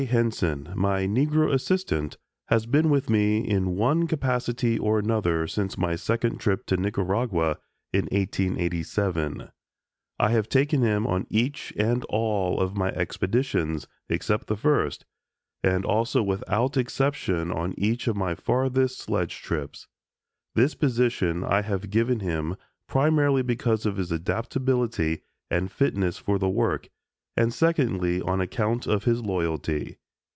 [0.01, 2.17] Henson, my Negro assistant,
[2.47, 7.59] has been with me in one capacity or another since my second trip to Nicaragua
[7.93, 9.49] in 1887.
[10.19, 15.05] I have taken him on each and all of my expeditions, except the first,
[15.63, 19.87] and also without exception on each of my farthest sledge trips.
[20.55, 22.55] This position I have given him
[22.87, 25.21] primarily because of his adaptability
[25.51, 26.89] and fitness for the work
[27.37, 29.97] and secondly on account of his loyalty.